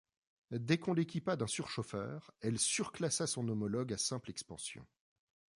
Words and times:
Dès 0.49 0.79
qu'on 0.79 0.95
l'équipa 0.95 1.35
d'un 1.35 1.45
surchauffeur, 1.45 2.31
elle 2.41 2.57
surclassa 2.57 3.27
son 3.27 3.47
homologue 3.49 3.93
à 3.93 3.99
simple 3.99 4.31
expansion. 4.31 4.83